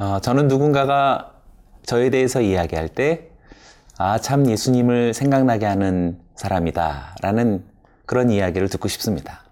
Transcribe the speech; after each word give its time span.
어, 0.00 0.18
저는 0.18 0.48
누군가가 0.48 1.34
저에 1.84 2.08
대해서 2.08 2.40
이야기할 2.40 2.88
때, 2.88 3.28
아, 3.98 4.18
참 4.18 4.48
예수님을 4.48 5.12
생각나게 5.12 5.66
하는 5.66 6.18
사람이다. 6.36 7.16
라는 7.20 7.62
그런 8.06 8.30
이야기를 8.30 8.70
듣고 8.70 8.88
싶습니다. 8.88 9.42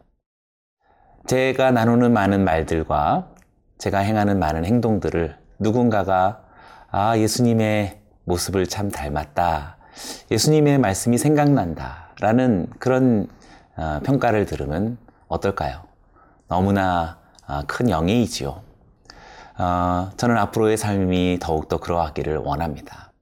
제가 1.27 1.71
나누는 1.71 2.15
많은 2.15 2.45
말들과 2.45 3.29
제가 3.77 3.99
행하는 3.99 4.39
많은 4.39 4.65
행동들을 4.65 5.37
누군가가, 5.59 6.41
아, 6.91 7.19
예수님의 7.19 8.01
모습을 8.25 8.67
참 8.69 8.91
닮았다. 8.91 9.77
예수님의 10.31 10.79
말씀이 10.79 11.19
생각난다. 11.19 12.15
라는 12.21 12.69
그런 12.79 13.29
어, 13.77 14.01
평가를 14.03 14.47
들으면 14.47 14.97
어떨까요? 15.29 15.83
너무나 16.49 17.19
어, 17.47 17.61
큰 17.67 17.91
영예이지요. 17.91 18.68
어, 19.59 20.11
저는 20.17 20.37
앞으로의 20.39 20.77
삶이 20.77 21.39
더욱더 21.41 21.79
그러하기를 21.79 22.37
원합니다. 22.37 23.13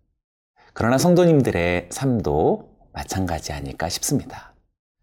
그러나 0.74 0.98
성도님들의 0.98 1.88
삶도 1.90 2.76
마찬가지 2.92 3.52
아닐까 3.52 3.88
싶습니다. 3.88 4.52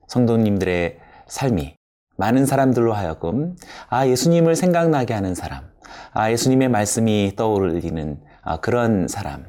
성도님들의 0.08 1.00
삶이 1.28 1.76
많은 2.18 2.46
사람들로 2.46 2.94
하여금 2.94 3.56
아 3.90 4.08
예수님을 4.08 4.56
생각나게 4.56 5.16
하는 5.16 5.34
사람, 5.34 5.64
아 6.12 6.32
예수님의 6.32 6.70
말씀이 6.70 7.34
떠오르는 7.36 8.22
아, 8.44 8.58
그런 8.58 9.08
사람, 9.08 9.46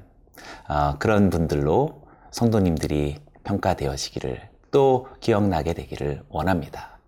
아, 0.66 0.96
그런 0.98 1.28
분들로 1.28 2.04
성도님들이 2.30 3.18
평가되어지기를 3.44 4.40
또 4.70 5.08
기억나게 5.20 5.74
되기를 5.74 6.22
원합니다. 6.30 6.98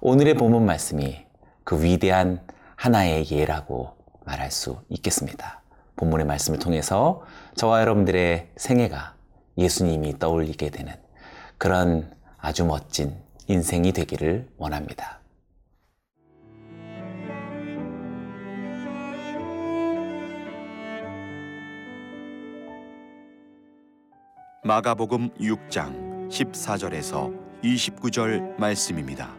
오늘의 0.00 0.34
본문 0.34 0.64
말씀이 0.64 1.26
그 1.64 1.82
위대한 1.82 2.40
하나의 2.76 3.30
예라고 3.30 4.01
말할 4.24 4.50
수 4.50 4.82
있겠습니다. 4.88 5.62
본문의 5.96 6.26
말씀을 6.26 6.58
통해서 6.58 7.22
저와 7.56 7.80
여러분들의 7.80 8.50
생애가 8.56 9.14
예수님이 9.58 10.18
떠올리게 10.18 10.70
되는 10.70 10.94
그런 11.58 12.10
아주 12.38 12.64
멋진 12.64 13.14
인생이 13.46 13.92
되기를 13.92 14.48
원합니다. 14.56 15.20
마가복음 24.64 25.30
6장 25.34 26.28
14절에서 26.30 27.36
29절 27.62 28.58
말씀입니다. 28.58 29.36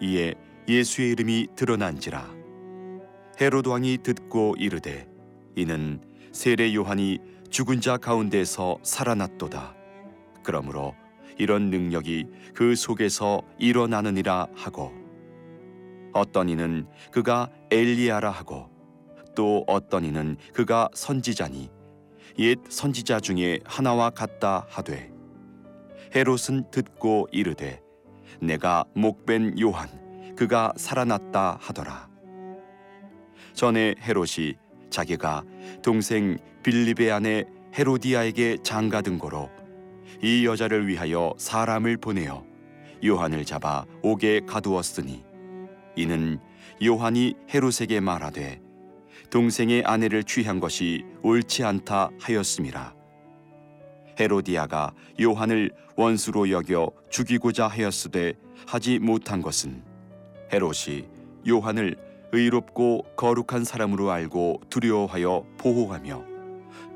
이에 0.00 0.34
예수의 0.68 1.10
이름이 1.10 1.48
드러난지라 1.56 2.42
헤롯 3.40 3.66
왕이 3.66 3.98
듣고 4.04 4.54
이르되 4.58 5.08
이는 5.56 6.00
세례 6.30 6.72
요한이 6.74 7.18
죽은 7.50 7.80
자 7.80 7.96
가운데서 7.96 8.78
살아났도다. 8.82 9.74
그러므로 10.42 10.94
이런 11.36 11.70
능력이 11.70 12.26
그 12.54 12.74
속에서 12.74 13.42
일어나느니라 13.58 14.48
하고 14.54 14.92
어떤 16.12 16.48
이는 16.48 16.86
그가 17.10 17.50
엘리야라 17.70 18.30
하고 18.30 18.70
또 19.34 19.64
어떤 19.66 20.04
이는 20.04 20.36
그가 20.52 20.88
선지자니 20.94 21.70
옛 22.38 22.58
선지자 22.68 23.20
중에 23.20 23.58
하나와 23.64 24.10
같다 24.10 24.66
하되 24.68 25.10
헤롯은 26.14 26.70
듣고 26.70 27.28
이르되 27.32 27.82
내가 28.40 28.84
목벤 28.94 29.58
요한 29.60 30.01
그가 30.36 30.72
살아났다 30.76 31.58
하더라. 31.60 32.08
전에 33.54 33.94
헤롯이 34.00 34.54
자기가 34.90 35.44
동생 35.82 36.38
빌립의 36.62 37.12
아내 37.12 37.44
헤로디아에게 37.74 38.58
장가든 38.62 39.18
거로 39.18 39.50
이 40.22 40.46
여자를 40.46 40.86
위하여 40.86 41.32
사람을 41.38 41.96
보내어 41.96 42.44
요한을 43.04 43.44
잡아 43.44 43.84
옥에 44.02 44.40
가두었으니 44.46 45.24
이는 45.96 46.38
요한이 46.82 47.34
헤롯에게 47.52 48.00
말하되 48.00 48.60
동생의 49.30 49.84
아내를 49.84 50.24
취한 50.24 50.60
것이 50.60 51.04
옳지 51.22 51.64
않다 51.64 52.10
하였음이라 52.20 52.94
헤로디아가 54.20 54.92
요한을 55.20 55.70
원수로 55.96 56.50
여겨 56.50 56.90
죽이고자 57.10 57.66
하였으되 57.66 58.34
하지 58.66 58.98
못한 58.98 59.40
것은 59.42 59.91
헤롯이 60.52 61.06
요한을 61.48 61.96
의롭고 62.32 63.04
거룩한 63.16 63.64
사람으로 63.64 64.10
알고 64.10 64.62
두려워하여 64.68 65.46
보호하며 65.58 66.24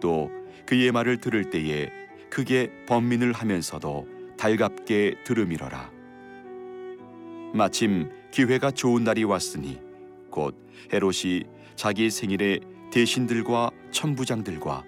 또 0.00 0.30
그의 0.66 0.92
말을 0.92 1.18
들을 1.20 1.48
때에 1.50 1.88
크게 2.30 2.84
번민을 2.86 3.32
하면서도 3.32 4.06
달갑게 4.36 5.24
들음이러라. 5.24 5.90
마침 7.54 8.10
기회가 8.30 8.70
좋은 8.70 9.04
날이 9.04 9.24
왔으니 9.24 9.80
곧 10.30 10.54
헤롯이 10.92 11.44
자기 11.76 12.10
생일에 12.10 12.60
대신들과 12.92 13.70
천부장들과 13.90 14.84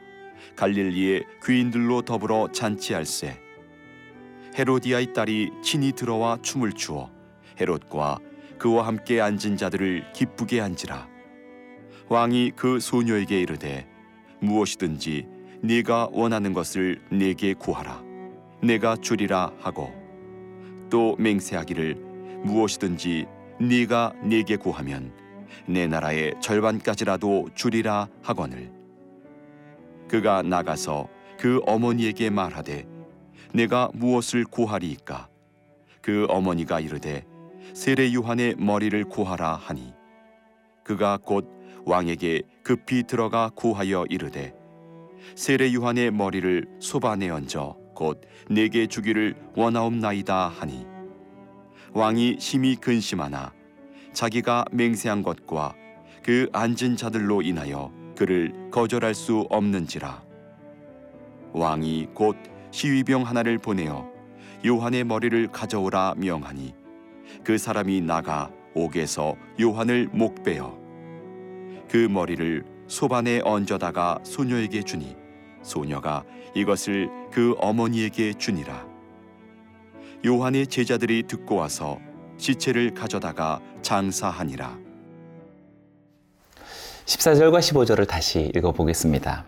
갈릴리의 0.56 1.24
귀인들로 1.44 2.02
더불어 2.02 2.48
잔치할세. 2.52 3.40
헤로디아의 4.58 5.12
딸이 5.12 5.50
친히 5.62 5.92
들어와 5.92 6.38
춤을 6.42 6.72
추어 6.72 7.10
헤롯과 7.60 8.18
그와 8.58 8.86
함께 8.86 9.20
앉은 9.20 9.56
자들을 9.56 10.12
기쁘게 10.12 10.60
한지라. 10.60 11.08
왕이 12.08 12.52
그 12.56 12.80
소녀에게 12.80 13.40
이르되 13.40 13.86
무엇이든지 14.40 15.26
네가 15.62 16.08
원하는 16.12 16.52
것을 16.52 17.00
내게 17.10 17.54
구하라. 17.54 18.02
내가 18.62 18.96
주리라 18.96 19.52
하고 19.60 19.92
또 20.90 21.16
맹세하기를 21.18 21.94
무엇이든지 22.44 23.26
네가 23.60 24.14
내게 24.22 24.56
구하면 24.56 25.12
내 25.66 25.86
나라의 25.86 26.34
절반까지라도 26.40 27.50
주리라 27.54 28.08
하거늘. 28.22 28.72
그가 30.08 30.42
나가서 30.42 31.08
그 31.38 31.60
어머니에게 31.66 32.30
말하되 32.30 32.86
내가 33.52 33.90
무엇을 33.92 34.44
구하리이까? 34.44 35.28
그 36.00 36.26
어머니가 36.28 36.80
이르되 36.80 37.24
세례 37.78 38.12
요한의 38.12 38.56
머리를 38.58 39.04
구하라 39.04 39.54
하니 39.54 39.94
그가 40.82 41.16
곧 41.16 41.48
왕에게 41.86 42.42
급히 42.64 43.04
들어가 43.04 43.52
구하여 43.54 44.04
이르되 44.10 44.52
세례 45.36 45.72
요한의 45.72 46.10
머리를 46.10 46.66
소반에 46.80 47.30
얹어 47.30 47.76
곧 47.94 48.20
내게 48.50 48.88
주기를 48.88 49.36
원하옵나이다 49.54 50.48
하니 50.48 50.88
왕이 51.92 52.38
심히 52.40 52.74
근심하나 52.74 53.52
자기가 54.12 54.64
맹세한 54.72 55.22
것과 55.22 55.76
그 56.24 56.48
앉은 56.52 56.96
자들로 56.96 57.42
인하여 57.42 57.92
그를 58.16 58.70
거절할 58.72 59.14
수 59.14 59.46
없는지라. 59.50 60.20
왕이 61.52 62.08
곧 62.12 62.36
시위병 62.72 63.22
하나를 63.22 63.58
보내어 63.58 64.10
요한의 64.66 65.04
머리를 65.04 65.46
가져오라 65.52 66.14
명하니 66.16 66.77
그 67.44 67.58
사람이 67.58 68.00
나가 68.02 68.50
옥에서 68.74 69.36
요한을 69.60 70.08
목베어 70.12 70.78
그 71.88 71.96
머리를 71.96 72.64
소반에 72.86 73.40
얹어다가 73.44 74.20
소녀에게 74.22 74.82
주니 74.82 75.16
소녀가 75.62 76.24
이것을 76.54 77.08
그 77.30 77.54
어머니에게 77.58 78.34
주니라 78.34 78.86
요한의 80.24 80.66
제자들이 80.66 81.24
듣고 81.26 81.56
와서 81.56 81.98
시체를 82.38 82.94
가져다가 82.94 83.60
장사하니라 83.82 84.78
14절과 87.08 87.60
15절을 87.60 88.06
다시 88.06 88.52
읽어보겠습니다. 88.54 89.46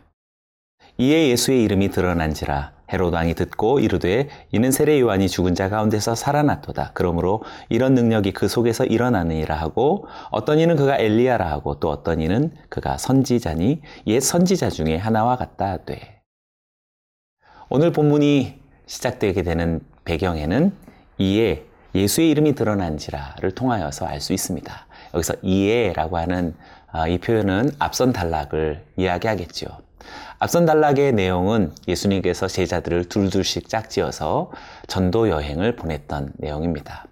이에 0.96 1.28
예수의 1.28 1.62
이름이 1.64 1.90
드러난지라 1.90 2.72
헤롯 2.92 3.14
왕이 3.14 3.34
듣고 3.34 3.80
이르되 3.80 4.28
이는 4.52 4.70
세례 4.70 5.00
요한이 5.00 5.28
죽은 5.28 5.54
자 5.54 5.68
가운데서 5.68 6.14
살아났도다. 6.14 6.90
그러므로 6.94 7.42
이런 7.68 7.94
능력이 7.94 8.32
그 8.32 8.48
속에서 8.48 8.84
일어나느니라 8.84 9.54
하고 9.54 10.06
어떤 10.30 10.58
이는 10.58 10.76
그가 10.76 10.98
엘리야라 10.98 11.50
하고 11.50 11.78
또 11.78 11.88
어떤 11.90 12.20
이는 12.20 12.52
그가 12.68 12.98
선지자니 12.98 13.82
옛 14.06 14.20
선지자 14.20 14.70
중에 14.70 14.96
하나와 14.96 15.36
같다 15.36 15.84
돼. 15.84 16.22
오늘 17.68 17.92
본문이 17.92 18.60
시작되게 18.86 19.42
되는 19.42 19.80
배경에는 20.04 20.72
이에 21.18 21.64
예수의 21.94 22.30
이름이 22.30 22.54
드러난지라를 22.54 23.52
통하여서 23.52 24.06
알 24.06 24.20
수 24.20 24.32
있습니다. 24.32 24.86
여기서 25.14 25.34
이에라고 25.42 26.18
하는 26.18 26.54
아, 26.92 27.06
이 27.06 27.18
표현은 27.18 27.70
앞선 27.78 28.12
단락을 28.12 28.84
이야기하겠죠. 28.96 29.66
앞선 30.38 30.66
단락의 30.66 31.12
내용은 31.12 31.72
예수님께서 31.86 32.46
제자들을 32.46 33.08
둘둘씩 33.08 33.68
짝지어서 33.68 34.50
전도 34.86 35.28
여행을 35.28 35.76
보냈던 35.76 36.32
내용입니다. 36.36 37.06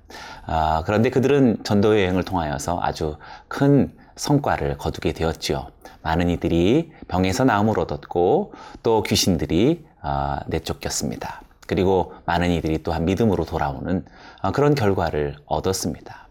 아, 0.46 0.82
그런데 0.87 1.11
그들은 1.11 1.58
전도 1.62 1.99
여행을 2.00 2.25
통하여서 2.25 2.81
아주 2.82 3.17
큰 3.49 3.93
성과를 4.17 4.79
거두게 4.79 5.12
되었지요. 5.12 5.67
많은 6.02 6.31
이들이 6.31 6.93
병에서 7.08 7.44
나음을 7.44 7.79
얻었고 7.79 8.52
또 8.82 9.02
귀신들이 9.02 9.84
어, 10.02 10.37
내쫓겼습니다. 10.46 11.43
그리고 11.67 12.14
많은 12.25 12.50
이들이 12.50 12.82
또한 12.82 13.05
믿음으로 13.05 13.44
돌아오는 13.44 14.05
어, 14.43 14.52
그런 14.52 14.75
결과를 14.75 15.37
얻었습니다. 15.46 16.29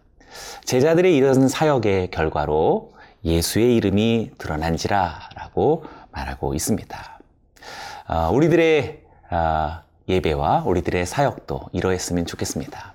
제자들의 0.64 1.14
이런 1.14 1.48
사역의 1.48 2.10
결과로 2.10 2.92
예수의 3.24 3.76
이름이 3.76 4.32
드러난지라 4.38 5.30
라고 5.34 5.84
말하고 6.18 6.54
있습니다. 6.54 7.20
어, 8.08 8.30
우리들의 8.32 9.02
어, 9.30 9.80
예배와 10.08 10.64
우리들의 10.64 11.06
사역도 11.06 11.68
이러했으면 11.72 12.26
좋겠습니다. 12.26 12.94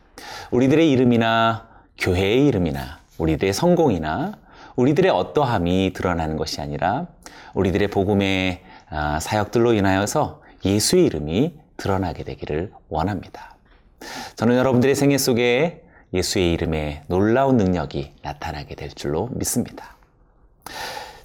우리들의 0.51 0.89
이름이나 0.91 1.67
교회의 1.97 2.47
이름이나 2.47 2.99
우리들의 3.17 3.53
성공이나 3.53 4.37
우리들의 4.75 5.11
어떠함이 5.11 5.93
드러나는 5.93 6.35
것이 6.35 6.59
아니라 6.59 7.07
우리들의 7.53 7.89
복음의 7.89 8.63
아, 8.89 9.19
사역들로 9.19 9.73
인하여서 9.73 10.41
예수의 10.65 11.05
이름이 11.05 11.55
드러나게 11.77 12.23
되기를 12.23 12.71
원합니다. 12.89 13.55
저는 14.35 14.55
여러분들의 14.55 14.95
생애 14.95 15.17
속에 15.17 15.83
예수의 16.13 16.53
이름에 16.53 17.03
놀라운 17.07 17.57
능력이 17.57 18.13
나타나게 18.21 18.75
될 18.75 18.89
줄로 18.89 19.29
믿습니다. 19.33 19.95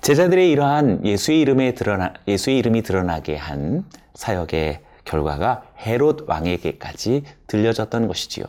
제자들의 0.02 0.50
이러한 0.50 1.04
예수의 1.04 1.40
이름에 1.40 1.74
드러나, 1.74 2.14
예수의 2.26 2.58
이름이 2.58 2.82
드러나게 2.82 3.36
한 3.36 3.84
사역의 4.14 4.80
결과가 5.04 5.62
헤롯 5.78 6.28
왕에게까지 6.28 7.24
들려졌던 7.46 8.06
것이지요. 8.08 8.44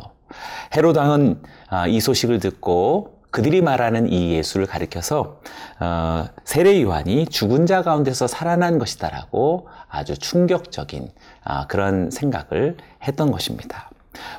헤롯 0.75 0.97
왕은 0.97 1.41
아, 1.69 1.87
이 1.87 1.99
소식을 1.99 2.39
듣고 2.39 3.19
그들이 3.31 3.61
말하는 3.61 4.11
이 4.11 4.33
예수를 4.33 4.65
가리켜서 4.65 5.39
어, 5.79 6.25
세례 6.43 6.81
요한이 6.81 7.27
죽은 7.27 7.65
자 7.65 7.81
가운데서 7.81 8.27
살아난 8.27 8.79
것이다라고 8.79 9.67
아주 9.87 10.17
충격적인 10.17 11.09
아, 11.43 11.67
그런 11.67 12.11
생각을 12.11 12.77
했던 13.03 13.31
것입니다. 13.31 13.89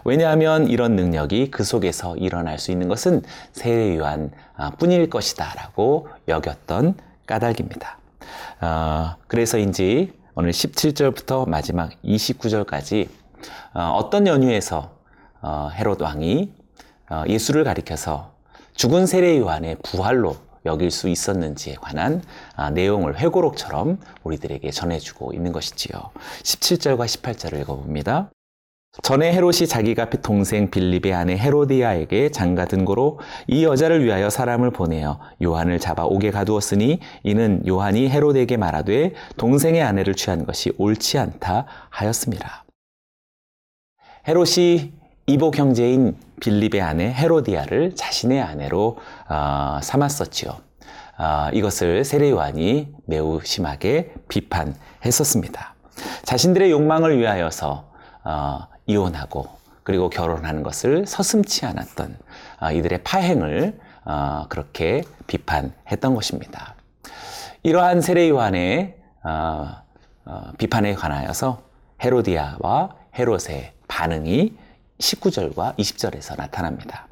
왜냐하면 0.05 0.67
이런 0.67 0.97
능력이 0.97 1.51
그 1.51 1.65
속에서 1.65 2.17
일어날 2.17 2.59
수 2.59 2.73
있는 2.73 2.89
것은 2.89 3.23
세례 3.53 3.97
요한 3.97 4.31
아, 4.57 4.71
뿐일 4.71 5.11
것이다 5.11 5.55
라고 5.55 6.09
여겼던 6.29 6.95
까닭입니다. 7.27 7.99
어, 8.61 9.17
그래서인지 9.27 10.13
오늘 10.35 10.51
17절부터 10.51 11.49
마지막 11.49 11.91
29절까지 12.05 13.09
어, 13.75 13.95
어떤 13.97 14.27
연유에서 14.27 14.91
어, 15.43 15.71
헤롯 15.73 16.01
왕이 16.01 16.53
어, 17.11 17.25
예수를 17.27 17.65
가리켜서 17.65 18.33
죽은 18.75 19.07
세례 19.07 19.39
요한의 19.39 19.77
부활로 19.83 20.37
여길 20.67 20.91
수 20.91 21.09
있었는지에 21.09 21.75
관한 21.75 22.23
아, 22.55 22.71
내용을 22.71 23.19
회고록처럼 23.19 23.99
우리들에게 24.25 24.71
전해주고 24.71 25.33
있는 25.33 25.53
것이지요. 25.53 25.99
17절과 26.43 27.07
18절을 27.07 27.61
읽어봅니다. 27.63 28.31
전에 29.03 29.33
헤롯이 29.33 29.69
자기가 29.69 30.11
동생 30.11 30.69
빌립의 30.69 31.15
아내 31.15 31.37
헤로디아에게 31.37 32.31
장가든 32.31 32.85
고로 32.85 33.21
이 33.47 33.65
여자를 33.65 34.05
위하여 34.05 34.29
사람을 34.31 34.73
보내어 34.73 35.21
요한을 35.41 35.79
잡아 35.79 36.05
옥에 36.05 36.33
가두었으니 36.33 36.99
이는 37.23 37.63
요한이 37.69 38.11
헤롯에게 38.11 38.57
말하되 38.57 39.15
동생의 39.37 39.81
아내를 39.83 40.17
취한 40.17 40.45
것이 40.45 40.73
옳지 40.77 41.19
않다 41.19 41.67
하였습니다. 41.89 42.65
헤롯이 44.27 44.93
이복 45.27 45.57
형제인 45.57 46.17
빌립의 46.41 46.81
아내 46.81 47.13
헤로디아를 47.13 47.95
자신의 47.95 48.41
아내로 48.43 48.99
어, 49.29 49.79
삼았었지요. 49.81 50.51
어, 50.51 51.49
이것을 51.53 52.05
세례 52.05 52.31
요한이 52.31 52.89
매우 53.07 53.41
심하게 53.45 54.15
비판했었습니다. 54.29 55.77
자신들의 56.25 56.73
욕망을 56.73 57.19
위하여서 57.19 57.91
어, 58.25 58.70
이혼하고 58.87 59.49
그리고 59.83 60.11
결혼하는 60.11 60.63
것을 60.63 61.07
서슴치 61.07 61.67
않았던 61.67 62.17
어, 62.61 62.73
이들의 62.73 63.03
파행을 63.03 63.79
어, 64.05 64.47
그렇게 64.49 65.03
비판했던 65.27 66.15
것입니다. 66.15 66.75
이러한 67.63 68.01
세례 68.01 68.29
요한의 68.29 68.97
어, 69.23 69.77
비판에 70.59 70.95
관하여서 70.95 71.63
헤로디아와 72.03 72.95
헤롯의 73.19 73.73
반응이 73.89 74.57
19절과 74.99 75.77
20절에서 75.77 76.37
나타납니다. 76.37 77.07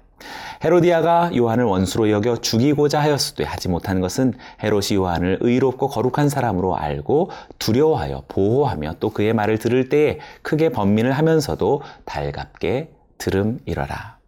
헤로디아가 0.64 1.30
요한을 1.36 1.64
원수로 1.64 2.10
여겨 2.10 2.38
죽이고자 2.38 3.00
하였으되 3.00 3.44
하지 3.44 3.68
못한 3.68 4.00
것은 4.00 4.34
헤롯이 4.62 4.94
요한을 4.94 5.38
의롭고 5.40 5.88
거룩한 5.88 6.28
사람으로 6.28 6.76
알고 6.76 7.30
두려워하여 7.58 8.24
보호하며 8.28 8.94
또 9.00 9.10
그의 9.10 9.32
말을 9.34 9.58
들을 9.58 9.88
때에 9.88 10.18
크게 10.42 10.70
번민을 10.70 11.12
하면서도 11.12 11.82
달갑게 12.04 12.92
들음이러라. 13.18 14.18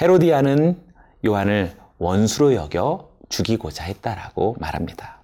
헤로디아는 0.00 0.80
요한을 1.26 1.72
원수로 1.98 2.54
여겨 2.54 3.08
죽이고자 3.28 3.84
했다라고 3.84 4.56
말합니다. 4.60 5.22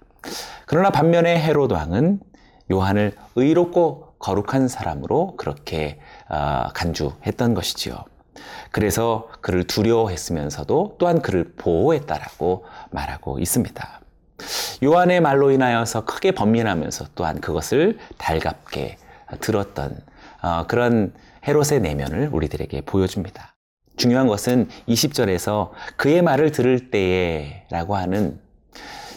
그러나 0.65 0.89
반면에 0.89 1.39
헤롯 1.41 1.71
왕은 1.71 2.19
요한을 2.71 3.13
의롭고 3.35 4.13
거룩한 4.19 4.67
사람으로 4.67 5.35
그렇게 5.35 5.99
어, 6.29 6.69
간주했던 6.73 7.53
것이지요. 7.53 8.05
그래서 8.71 9.29
그를 9.41 9.65
두려워했으면서도 9.65 10.95
또한 10.97 11.21
그를 11.21 11.53
보호했다라고 11.57 12.65
말하고 12.91 13.39
있습니다. 13.39 14.01
요한의 14.83 15.21
말로 15.21 15.51
인하여서 15.51 16.05
크게 16.05 16.31
번민하면서 16.31 17.05
또한 17.15 17.39
그것을 17.41 17.99
달갑게 18.17 18.97
들었던 19.39 19.97
어, 20.41 20.65
그런 20.67 21.13
헤롯의 21.47 21.81
내면을 21.81 22.29
우리들에게 22.31 22.81
보여줍니다. 22.81 23.55
중요한 23.97 24.27
것은 24.27 24.67
20절에서 24.87 25.71
그의 25.97 26.21
말을 26.21 26.51
들을 26.51 26.89
때에 26.89 27.65
라고 27.69 27.95
하는 27.95 28.39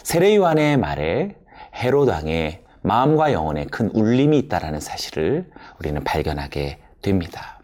세례 0.03 0.35
요한의 0.35 0.77
말에 0.77 1.35
헤롯 1.75 2.07
왕의 2.07 2.63
마음과 2.81 3.33
영혼에 3.33 3.65
큰 3.65 3.89
울림이 3.89 4.37
있다라는 4.37 4.79
사실을 4.79 5.49
우리는 5.79 6.03
발견하게 6.03 6.77
됩니다. 7.01 7.59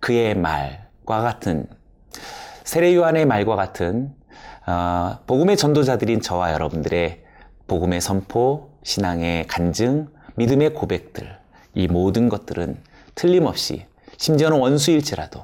그의 0.00 0.34
말 0.34 0.85
과 1.06 1.20
같은 1.20 1.66
세례 2.64 2.94
요한의 2.94 3.26
말과 3.26 3.54
같은 3.54 4.12
어, 4.66 5.20
복음의 5.26 5.56
전도자들인 5.56 6.20
저와 6.20 6.52
여러분들의 6.52 7.22
복음의 7.68 8.00
선포, 8.00 8.70
신앙의 8.82 9.46
간증, 9.46 10.08
믿음의 10.34 10.74
고백들 10.74 11.38
이 11.74 11.86
모든 11.86 12.28
것들은 12.28 12.82
틀림없이 13.14 13.86
심지어는 14.18 14.58
원수일지라도 14.58 15.40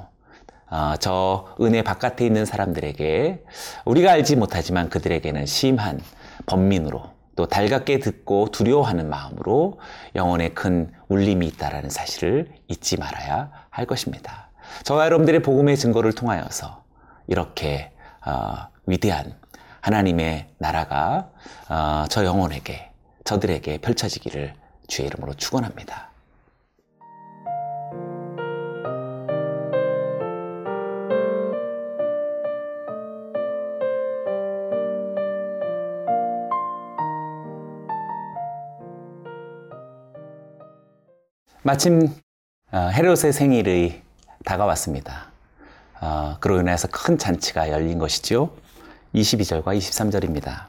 어, 0.69 0.95
저 0.99 1.55
은혜 1.61 1.83
바깥에 1.83 2.27
있는 2.27 2.45
사람들에게 2.45 3.45
우리가 3.85 4.11
알지 4.11 4.37
못하지만 4.37 4.89
그들에게는 4.89 5.47
심한 5.47 6.01
번민으로 6.47 7.05
또 7.37 7.47
달갑게 7.47 8.01
듣고 8.01 8.49
두려워하는 8.51 9.09
마음으로 9.09 9.79
영혼에 10.17 10.51
큰 10.51 10.93
울림이 11.09 11.47
있다라는 11.47 11.89
사실을 11.89 12.51
잊지 12.69 12.99
말아야 12.99 13.51
할 13.71 13.87
것입니다. 13.87 14.42
저와 14.85 15.07
여러분들의 15.07 15.43
복음의 15.43 15.77
증거를 15.77 16.13
통하여서 16.13 16.83
이렇게 17.27 17.93
어, 18.27 18.69
위대한 18.87 19.35
하나님의 19.81 20.49
나라가 20.59 21.31
어, 21.69 22.05
저 22.09 22.25
영혼에게 22.25 22.91
저들에게 23.25 23.79
펼쳐지기를 23.79 24.55
주의 24.89 25.07
이름으로 25.09 25.35
축원합니다. 25.35 26.11
마침 41.65 42.09
어, 42.73 42.91
헤롯의 42.93 43.33
생일이 43.33 44.02
다가왔습니다. 44.45 45.31
어, 46.01 46.37
그로 46.41 46.61
인해서 46.61 46.89
큰 46.91 47.19
잔치가 47.19 47.71
열린 47.71 47.99
것이죠. 47.99 48.51
22절과 49.15 49.77
23절입니다. 49.77 50.67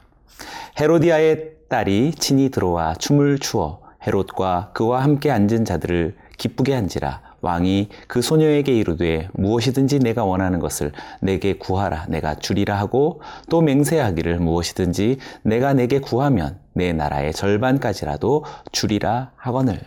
헤로디아의 0.80 1.52
딸이 1.68 2.12
친히 2.14 2.50
들어와 2.50 2.94
춤을 2.94 3.38
추어 3.38 3.80
헤롯과 4.06 4.70
그와 4.74 5.02
함께 5.02 5.30
앉은 5.30 5.64
자들을 5.64 6.16
기쁘게 6.36 6.74
한지라 6.74 7.22
왕이 7.40 7.88
그 8.08 8.22
소녀에게 8.22 8.72
이르되 8.72 9.28
무엇이든지 9.34 9.98
내가 10.00 10.24
원하는 10.24 10.60
것을 10.60 10.92
내게 11.20 11.54
구하라 11.54 12.06
내가 12.08 12.34
주리라 12.34 12.78
하고 12.78 13.20
또 13.50 13.60
맹세하기를 13.60 14.38
무엇이든지 14.38 15.18
내가 15.42 15.74
내게 15.74 16.00
구하면 16.00 16.58
내 16.72 16.92
나라의 16.92 17.32
절반까지라도 17.32 18.44
주리라 18.72 19.32
하거늘 19.36 19.80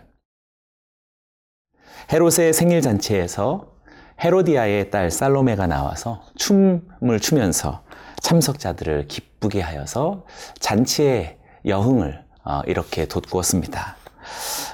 헤롯의 2.12 2.54
생일 2.54 2.82
잔치에서 2.82 3.77
헤로디아의 4.20 4.90
딸 4.90 5.12
살로메가 5.12 5.68
나와서 5.68 6.24
춤을 6.38 7.20
추면서 7.22 7.84
참석자들을 8.22 9.08
기쁘게 9.08 9.62
하여서 9.62 10.26
잔치의 10.60 11.38
여흥을 11.66 12.24
어, 12.44 12.62
이렇게 12.66 13.06
돋구었습니다. 13.06 13.96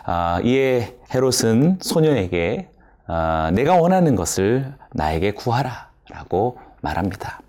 아, 0.05 0.39
이에 0.43 0.95
헤롯은 1.13 1.79
소녀에게 1.81 2.69
어, 3.07 3.50
내가 3.53 3.75
원하는 3.75 4.15
것을 4.15 4.73
나에게 4.93 5.31
구하라 5.31 5.89
라고 6.09 6.57
말합니다. 6.81 7.41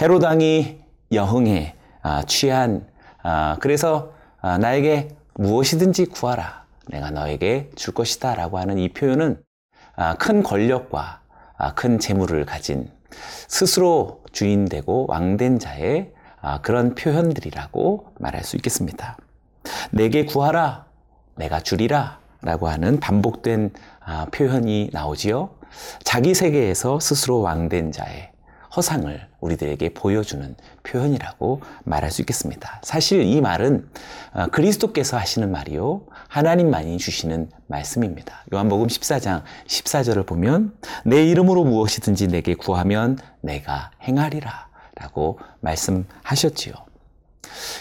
헤롯 0.00 0.22
왕이 0.22 0.78
여흥에 1.10 1.74
아, 2.02 2.22
취한 2.22 2.86
아, 3.22 3.56
그래서 3.60 4.12
나에게 4.42 5.08
무엇이든지 5.34 6.06
구하라 6.06 6.64
내가 6.88 7.10
너에게 7.10 7.70
줄 7.74 7.94
것이다 7.94 8.34
라고 8.34 8.58
하는 8.58 8.78
이 8.78 8.88
표현은 8.88 9.40
큰 10.18 10.42
권력과 10.42 11.21
큰 11.74 11.98
재물을 11.98 12.44
가진 12.44 12.90
스스로 13.48 14.22
주인 14.32 14.66
되고 14.66 15.06
왕된 15.08 15.58
자의 15.58 16.12
그런 16.62 16.94
표현들이라고 16.94 18.06
말할 18.18 18.42
수 18.42 18.56
있겠습니다. 18.56 19.16
내게 19.90 20.24
구하라, 20.24 20.86
내가 21.36 21.60
주리라 21.60 22.18
라고 22.42 22.68
하는 22.68 22.98
반복된 22.98 23.72
아, 24.04 24.26
표현이 24.32 24.90
나오지요. 24.92 25.50
자기 26.02 26.34
세계에서 26.34 26.98
스스로 26.98 27.40
왕된 27.40 27.92
자의 27.92 28.31
허상을 28.74 29.28
우리들에게 29.40 29.90
보여주는 29.90 30.56
표현이라고 30.82 31.60
말할 31.84 32.10
수 32.10 32.22
있겠습니다. 32.22 32.80
사실 32.82 33.22
이 33.22 33.40
말은 33.40 33.88
아, 34.32 34.46
그리스도께서 34.46 35.18
하시는 35.18 35.50
말이요. 35.50 36.02
하나님만이 36.28 36.98
주시는 36.98 37.50
말씀입니다. 37.66 38.44
요한복음 38.52 38.86
14장 38.86 39.42
14절을 39.66 40.26
보면 40.26 40.74
내 41.04 41.24
이름으로 41.24 41.64
무엇이든지 41.64 42.28
내게 42.28 42.54
구하면 42.54 43.18
내가 43.40 43.90
행하리라 44.02 44.68
라고 44.94 45.38
말씀하셨지요. 45.60 46.74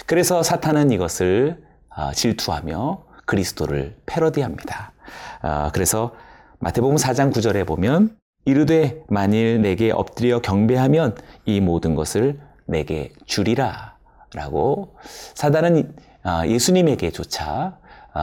그래서 0.06 0.44
사탄은 0.44 0.92
이것을 0.92 1.64
아, 1.90 2.12
질투하며 2.14 3.04
그리스도를 3.26 3.98
패러디합니다. 4.06 4.94
아, 5.42 5.72
그래서 5.74 6.14
마태복음 6.60 6.98
4장 6.98 7.34
9절에 7.34 7.66
보면 7.66 8.18
이르되 8.46 9.04
만일 9.08 9.62
내게 9.62 9.92
엎드려 9.92 10.42
경배하면 10.42 11.16
이 11.46 11.60
모든 11.60 11.96
것을 11.96 12.40
내게 12.66 13.12
주리라 13.26 13.98
라고 14.34 14.96
사단은 15.34 15.96
아, 16.24 16.46
예수님에게조차 16.48 17.80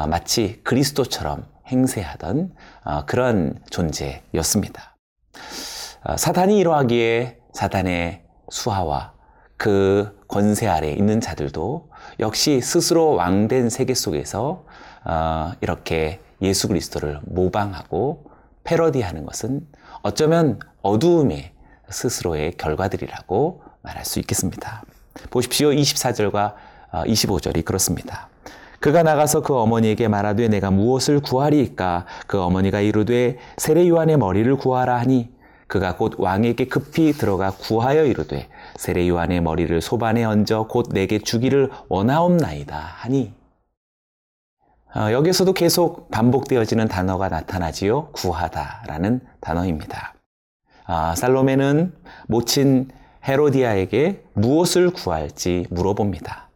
마치 0.09 0.61
그리스도처럼 0.63 1.45
행세하던 1.67 2.55
그런 3.07 3.59
존재였습니다. 3.71 4.97
사단이 6.17 6.59
이러하기에 6.59 7.39
사단의 7.53 8.23
수하와 8.51 9.13
그 9.57 10.17
권세 10.29 10.69
아래 10.69 10.93
있는 10.93 11.21
자들도 11.21 11.91
역시 12.21 12.61
스스로 12.61 13.15
왕된 13.15 13.71
세계 13.71 13.95
속에서 13.95 14.65
어, 15.05 15.53
이렇게 15.61 16.21
예수 16.43 16.69
그리스도를 16.69 17.21
모방하고 17.25 18.31
패러디하는 18.65 19.25
것은 19.27 19.67
어쩌면 20.03 20.59
어두움의 20.83 21.53
스스로의 21.91 22.53
결과들이라고 22.57 23.63
말할 23.83 24.05
수 24.05 24.19
있겠습니다. 24.21 24.83
보십시오. 25.31 25.71
24절과 25.71 26.55
25절이 26.93 27.61
어, 27.61 27.65
그렇습니다. 27.65 28.29
그가 28.81 29.03
나가서 29.03 29.43
그 29.43 29.57
어머니에게 29.57 30.07
말하되 30.07 30.49
내가 30.49 30.71
무엇을 30.71 31.21
구하리이까 31.21 32.07
그 32.27 32.41
어머니가 32.41 32.81
이르되 32.81 33.39
세례 33.57 33.89
요한의 33.89 34.19
머리를 34.19 34.55
구하라 34.57 34.99
하니 35.01 35.31
그가 35.67 35.97
곧 35.97 36.15
왕에게 36.19 36.67
급히 36.67 37.13
들어가 37.13 37.51
구하여 37.51 38.05
이르되 38.05 38.49
세례 38.77 39.09
요한의 39.09 39.41
머리를 39.41 39.81
소반에 39.81 40.25
얹어 40.25 40.69
곧 40.69 40.91
내게 40.93 41.19
주기를 41.19 41.71
원하옵나이다 41.89 42.77
하니 42.77 43.33
어, 44.97 45.13
여기서도 45.13 45.53
계속 45.53 46.11
반복되어지는 46.11 46.89
단어가 46.89 47.29
나타나지요. 47.29 48.09
구하다라는 48.13 49.21
단어입니다. 49.41 50.15
아, 50.87 51.15
살로메는 51.15 51.93
모친 52.27 52.91
헤로디아에게 53.27 54.25
무엇을 54.33 54.91
구할지 54.91 55.67
물어봅니다. 55.71 56.49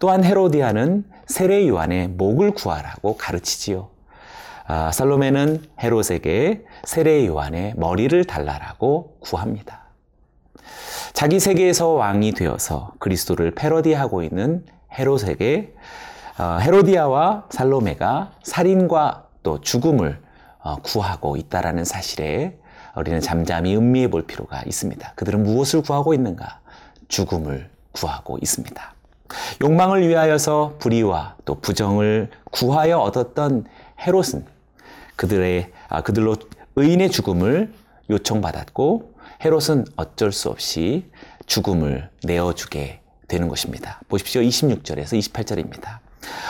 또한 0.00 0.24
헤로디아는 0.24 1.04
세례 1.26 1.68
요한의 1.68 2.08
목을 2.08 2.50
구하라고 2.52 3.16
가르치지요. 3.16 3.88
아, 4.66 4.90
살로메는 4.92 5.64
헤롯에게 5.80 6.64
세례 6.84 7.24
요한의 7.26 7.74
머리를 7.76 8.24
달라라고 8.24 9.18
구합니다. 9.20 9.84
자기 11.12 11.38
세계에서 11.38 11.88
왕이 11.88 12.32
되어서 12.32 12.94
그리스도를 12.98 13.52
패러디하고 13.52 14.24
있는 14.24 14.64
헤롯에게 14.98 15.74
어, 15.74 15.76
헤로디아와 16.38 17.46
살로메가 17.50 18.32
살인과 18.42 19.26
또 19.42 19.60
죽음을 19.60 20.20
어, 20.62 20.76
구하고 20.76 21.36
있다라는 21.36 21.84
사실에 21.84 22.58
우리는 22.96 23.20
잠잠히 23.20 23.76
음미해 23.76 24.10
볼 24.10 24.22
필요가 24.22 24.62
있습니다. 24.62 25.12
그들은 25.14 25.42
무엇을 25.42 25.82
구하고 25.82 26.12
있는가? 26.12 26.60
죽음을 27.08 27.70
구하고 27.92 28.38
있습니다. 28.40 28.94
욕망을 29.62 30.06
위하여서 30.06 30.76
불의와 30.78 31.36
또 31.44 31.60
부정을 31.60 32.30
구하여 32.50 32.98
얻었던 32.98 33.66
헤롯은 34.00 34.44
그들의 35.16 35.70
아, 35.88 36.02
그들로 36.02 36.36
의인의 36.76 37.10
죽음을 37.10 37.72
요청받았고 38.08 39.14
헤롯은 39.44 39.86
어쩔 39.96 40.32
수 40.32 40.48
없이 40.48 41.10
죽음을 41.46 42.10
내어주게 42.24 43.00
되는 43.28 43.48
것입니다. 43.48 44.00
보십시오. 44.08 44.40
26절에서 44.42 45.18
28절입니다. 45.18 45.98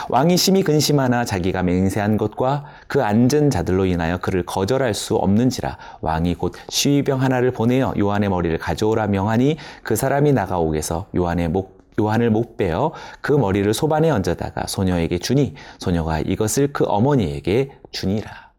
왕이 0.09 0.37
심히 0.37 0.63
근심하나 0.63 1.25
자기가 1.25 1.63
맹세한 1.63 2.17
것과 2.17 2.65
그 2.87 3.03
앉은 3.03 3.49
자들로 3.49 3.85
인하여 3.85 4.17
그를 4.17 4.45
거절할 4.45 4.93
수 4.93 5.15
없는지라 5.15 5.77
왕이 6.01 6.35
곧 6.35 6.53
시위병 6.69 7.21
하나를 7.21 7.51
보내어 7.51 7.93
요한의 7.97 8.29
머리를 8.29 8.57
가져오라 8.57 9.07
명하니 9.07 9.57
그 9.83 9.95
사람이 9.95 10.33
나가오게서 10.33 11.07
요한의 11.15 11.49
목 11.49 11.81
요한을 11.99 12.29
못 12.31 12.57
빼어 12.57 12.93
그 13.21 13.33
머리를 13.33 13.71
소반에 13.73 14.09
얹어다가 14.09 14.67
소녀에게 14.67 15.19
주니 15.19 15.55
소녀가 15.77 16.19
이것을 16.19 16.73
그 16.73 16.85
어머니에게 16.85 17.71
주니라. 17.91 18.51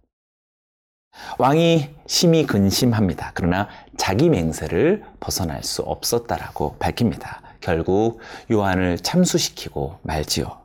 왕이 1.38 1.90
심히 2.06 2.46
근심합니다. 2.46 3.32
그러나 3.34 3.68
자기 3.96 4.28
맹세를 4.28 5.02
벗어날 5.20 5.62
수 5.62 5.82
없었다라고 5.82 6.76
밝힙니다. 6.78 7.42
결국 7.60 8.20
요한을 8.50 8.98
참수시키고 8.98 9.98
말지요. 10.02 10.61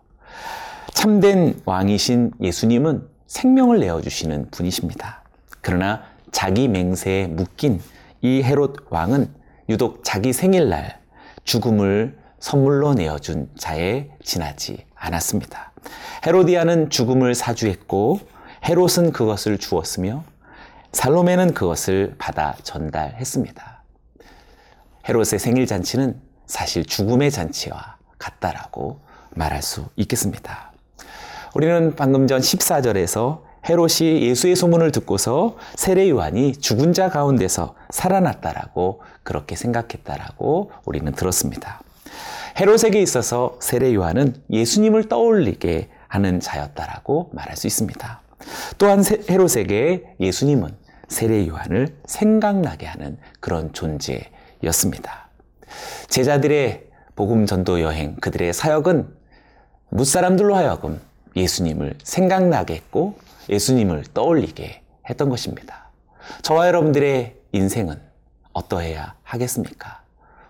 참된 1.08 1.58
왕이신 1.64 2.34
예수님은 2.42 3.08
생명을 3.28 3.80
내어주시는 3.80 4.52
분이십니다. 4.52 5.24
그러나 5.62 6.04
자기 6.34 6.68
맹세에 6.68 7.28
묶인 7.28 7.82
이 8.22 8.44
헤롯 8.44 8.88
왕은 8.90 9.34
유독 9.70 10.04
자기 10.04 10.34
생일날 10.34 11.00
죽음을 11.46 12.18
선물로 12.40 12.94
내어준 12.96 13.52
자에 13.58 14.10
지나지 14.22 14.86
않았습니다. 14.96 15.72
헤로디아는 16.26 16.90
죽음을 16.90 17.36
사주했고 17.36 18.20
헤롯은 18.68 19.14
그것을 19.14 19.60
주었으며 19.60 20.26
살로메는 20.92 21.54
그것을 21.54 22.16
받아 22.18 22.54
전달했습니다. 22.64 23.84
헤롯의 25.08 25.40
생일 25.40 25.68
잔치는 25.68 26.20
사실 26.48 26.84
죽음의 26.84 27.32
잔치와 27.32 27.96
같다라고 28.20 29.00
말할 29.36 29.62
수 29.62 29.86
있겠습니다. 29.96 30.67
우리는 31.58 31.96
방금 31.96 32.28
전 32.28 32.40
14절에서 32.40 33.42
헤롯이 33.68 34.22
예수의 34.22 34.56
소문을 34.56 34.92
듣고서 34.92 35.58
세례 35.76 36.08
요한이 36.08 36.58
죽은 36.58 36.94
자 36.94 37.10
가운데서 37.10 37.74
살아났다라고 37.90 39.02
그렇게 39.24 39.56
생각했다라고 39.56 40.70
우리는 40.86 41.12
들었습니다. 41.14 41.82
헤롯에게 42.60 43.02
있어서 43.02 43.58
세례 43.60 43.96
요한은 43.96 44.36
예수님을 44.52 45.10
떠올리게 45.10 45.90
하는 46.08 46.40
자였다라고 46.40 47.32
말할 47.34 47.58
수 47.58 47.66
있습니다. 47.66 48.22
또한 48.78 49.04
헤롯에게 49.28 50.14
예수님은 50.20 50.70
세례 51.08 51.48
요한을 51.48 51.98
생각나게 52.06 52.86
하는 52.86 53.18
그런 53.40 53.74
존재였습니다. 53.74 55.30
제자들의 56.08 56.86
복음 57.16 57.48
전도 57.48 57.82
여행, 57.82 58.16
그들의 58.18 58.54
사역은 58.54 59.08
무사람들로 59.90 60.56
하여금 60.56 61.02
예수님을 61.36 61.96
생각나게 62.04 62.76
했고 62.76 63.20
예수님을 63.50 64.06
떠올리게 64.14 64.82
했던 65.10 65.30
것입니다. 65.30 65.90
저와 66.42 66.68
여러분들의 66.68 67.36
인생은 67.54 68.02
어떠해야 68.54 69.16
하겠습니까? 69.24 70.02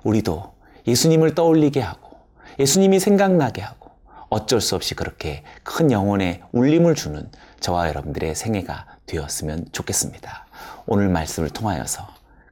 우리도 0.04 0.54
예수님을 0.88 1.36
떠올리게 1.36 1.82
하고 1.82 2.18
예수님이 2.60 3.00
생각나게 3.00 3.62
하고 3.62 3.92
어쩔 4.30 4.62
수 4.62 4.76
없이 4.76 4.96
그렇게 4.96 5.44
큰 5.64 5.92
영혼에 5.92 6.42
울림을 6.52 6.96
주는 6.96 7.30
저와 7.60 7.88
여러분들의 7.90 8.36
생애가 8.36 8.86
되었으면 9.06 9.68
좋겠습니다. 9.72 10.48
오늘 10.86 11.10
말씀을 11.10 11.50
통하여서 11.50 12.08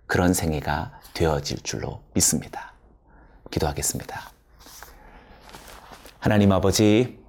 그런 0.08 0.34
생애가 0.34 1.00
되어질 1.14 1.62
줄로 1.64 2.02
믿습니다. 2.14 2.74
기도하겠습니다. 3.52 4.32
하나님 6.20 6.52
아버지, 6.52 7.20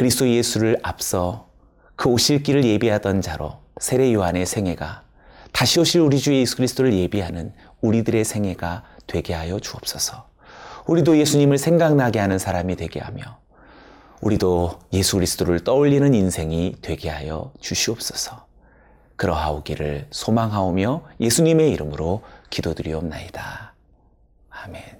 그리스도 0.00 0.26
예수를 0.26 0.78
앞서 0.82 1.50
그 1.94 2.08
오실 2.08 2.42
길을 2.42 2.64
예비하던 2.64 3.20
자로 3.20 3.58
세례 3.78 4.14
요한의 4.14 4.46
생애가 4.46 5.02
다시 5.52 5.78
오실 5.78 6.00
우리 6.00 6.18
주 6.18 6.34
예수 6.34 6.56
그리스도를 6.56 6.94
예비하는 6.94 7.52
우리들의 7.82 8.24
생애가 8.24 8.84
되게 9.06 9.34
하여 9.34 9.60
주옵소서. 9.60 10.26
우리도 10.86 11.18
예수님을 11.18 11.58
생각나게 11.58 12.18
하는 12.18 12.38
사람이 12.38 12.76
되게 12.76 12.98
하며 12.98 13.40
우리도 14.22 14.78
예수 14.94 15.16
그리스도를 15.16 15.64
떠올리는 15.64 16.14
인생이 16.14 16.76
되게 16.80 17.10
하여 17.10 17.52
주시옵소서. 17.60 18.46
그러하오기를 19.16 20.06
소망하오며 20.12 21.02
예수님의 21.20 21.72
이름으로 21.72 22.22
기도드리옵나이다. 22.48 23.74
아멘. 24.48 24.99